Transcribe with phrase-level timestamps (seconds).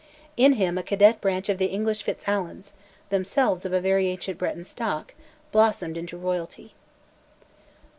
[0.35, 2.71] In him a cadet branch of the English FitzAlans,
[3.09, 5.13] themselves of a very ancient Breton stock,
[5.51, 6.73] blossomed into Royalty.